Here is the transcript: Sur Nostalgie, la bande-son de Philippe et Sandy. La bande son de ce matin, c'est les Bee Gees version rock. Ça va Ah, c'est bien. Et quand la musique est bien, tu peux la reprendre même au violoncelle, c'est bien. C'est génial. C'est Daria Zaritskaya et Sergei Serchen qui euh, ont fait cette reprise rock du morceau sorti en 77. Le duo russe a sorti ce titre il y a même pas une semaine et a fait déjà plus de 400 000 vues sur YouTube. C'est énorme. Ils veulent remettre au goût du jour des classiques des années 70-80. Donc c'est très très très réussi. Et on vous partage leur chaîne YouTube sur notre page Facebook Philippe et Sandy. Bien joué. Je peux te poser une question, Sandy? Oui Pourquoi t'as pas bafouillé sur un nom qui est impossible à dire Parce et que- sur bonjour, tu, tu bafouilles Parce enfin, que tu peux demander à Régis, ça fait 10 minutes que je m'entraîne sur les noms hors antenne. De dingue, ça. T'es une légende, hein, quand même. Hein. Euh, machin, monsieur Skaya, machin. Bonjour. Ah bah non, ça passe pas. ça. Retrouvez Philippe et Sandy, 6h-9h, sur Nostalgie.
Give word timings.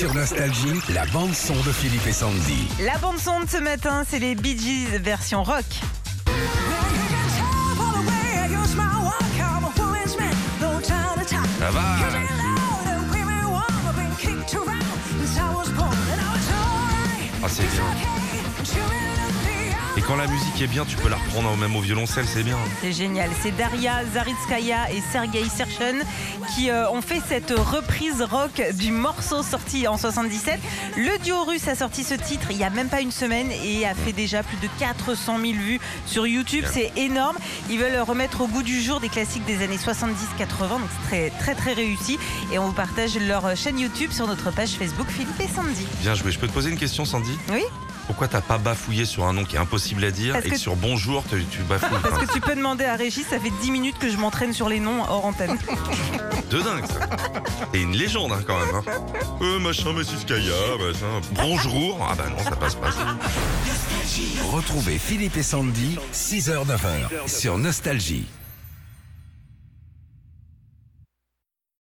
Sur 0.00 0.14
Nostalgie, 0.14 0.80
la 0.94 1.04
bande-son 1.04 1.52
de 1.52 1.72
Philippe 1.72 2.06
et 2.06 2.12
Sandy. 2.12 2.66
La 2.82 2.96
bande 2.96 3.18
son 3.18 3.40
de 3.40 3.50
ce 3.50 3.58
matin, 3.58 4.02
c'est 4.08 4.18
les 4.18 4.34
Bee 4.34 4.58
Gees 4.58 4.98
version 4.98 5.42
rock. 5.42 5.66
Ça 11.58 11.70
va 11.70 11.82
Ah, 17.42 17.48
c'est 17.50 17.62
bien. 17.70 19.29
Et 20.00 20.02
quand 20.02 20.16
la 20.16 20.26
musique 20.28 20.62
est 20.62 20.66
bien, 20.66 20.86
tu 20.86 20.96
peux 20.96 21.10
la 21.10 21.16
reprendre 21.16 21.54
même 21.58 21.76
au 21.76 21.82
violoncelle, 21.82 22.24
c'est 22.26 22.42
bien. 22.42 22.56
C'est 22.80 22.92
génial. 22.92 23.28
C'est 23.42 23.54
Daria 23.54 24.02
Zaritskaya 24.14 24.90
et 24.90 25.02
Sergei 25.12 25.44
Serchen 25.44 26.02
qui 26.54 26.70
euh, 26.70 26.90
ont 26.90 27.02
fait 27.02 27.20
cette 27.28 27.50
reprise 27.50 28.22
rock 28.22 28.62
du 28.76 28.92
morceau 28.92 29.42
sorti 29.42 29.86
en 29.86 29.98
77. 29.98 30.58
Le 30.96 31.22
duo 31.22 31.44
russe 31.44 31.68
a 31.68 31.74
sorti 31.74 32.02
ce 32.02 32.14
titre 32.14 32.46
il 32.50 32.56
y 32.56 32.64
a 32.64 32.70
même 32.70 32.88
pas 32.88 33.02
une 33.02 33.10
semaine 33.10 33.48
et 33.62 33.86
a 33.86 33.94
fait 33.94 34.14
déjà 34.14 34.42
plus 34.42 34.56
de 34.56 34.68
400 34.78 35.38
000 35.38 35.52
vues 35.52 35.80
sur 36.06 36.26
YouTube. 36.26 36.64
C'est 36.72 36.92
énorme. 36.96 37.36
Ils 37.68 37.78
veulent 37.78 38.00
remettre 38.00 38.40
au 38.40 38.46
goût 38.46 38.62
du 38.62 38.80
jour 38.80 39.00
des 39.00 39.10
classiques 39.10 39.44
des 39.44 39.62
années 39.62 39.76
70-80. 39.76 40.08
Donc 40.60 40.80
c'est 41.10 41.10
très 41.10 41.30
très 41.30 41.54
très 41.54 41.72
réussi. 41.74 42.18
Et 42.54 42.58
on 42.58 42.68
vous 42.68 42.72
partage 42.72 43.18
leur 43.18 43.54
chaîne 43.54 43.78
YouTube 43.78 44.12
sur 44.12 44.26
notre 44.26 44.50
page 44.50 44.70
Facebook 44.70 45.08
Philippe 45.08 45.40
et 45.40 45.48
Sandy. 45.48 45.86
Bien 46.00 46.14
joué. 46.14 46.32
Je 46.32 46.38
peux 46.38 46.48
te 46.48 46.54
poser 46.54 46.70
une 46.70 46.78
question, 46.78 47.04
Sandy? 47.04 47.36
Oui 47.52 47.64
Pourquoi 48.10 48.26
t'as 48.26 48.40
pas 48.40 48.58
bafouillé 48.58 49.04
sur 49.04 49.24
un 49.24 49.32
nom 49.32 49.44
qui 49.44 49.54
est 49.54 49.58
impossible 49.60 50.02
à 50.04 50.10
dire 50.10 50.32
Parce 50.32 50.44
et 50.44 50.50
que- 50.50 50.56
sur 50.58 50.74
bonjour, 50.74 51.22
tu, 51.30 51.44
tu 51.44 51.62
bafouilles 51.62 51.96
Parce 52.02 52.14
enfin, 52.16 52.26
que 52.26 52.32
tu 52.32 52.40
peux 52.40 52.56
demander 52.56 52.84
à 52.84 52.96
Régis, 52.96 53.24
ça 53.24 53.38
fait 53.38 53.52
10 53.62 53.70
minutes 53.70 53.98
que 54.00 54.10
je 54.10 54.16
m'entraîne 54.16 54.52
sur 54.52 54.68
les 54.68 54.80
noms 54.80 55.04
hors 55.08 55.24
antenne. 55.26 55.56
De 56.50 56.58
dingue, 56.60 56.84
ça. 56.86 57.06
T'es 57.72 57.80
une 57.82 57.92
légende, 57.96 58.32
hein, 58.32 58.42
quand 58.44 58.58
même. 58.58 58.74
Hein. 58.74 58.82
Euh, 59.42 59.60
machin, 59.60 59.92
monsieur 59.92 60.18
Skaya, 60.18 60.50
machin. 60.84 61.20
Bonjour. 61.36 62.04
Ah 62.10 62.16
bah 62.16 62.24
non, 62.28 62.42
ça 62.42 62.56
passe 62.56 62.74
pas. 62.74 62.90
ça. 62.90 63.16
Retrouvez 64.50 64.98
Philippe 64.98 65.36
et 65.36 65.44
Sandy, 65.44 65.96
6h-9h, 66.12 67.28
sur 67.28 67.58
Nostalgie. 67.58 68.26